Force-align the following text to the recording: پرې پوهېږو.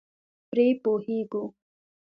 پرې 0.49 0.67
پوهېږو. 0.83 1.43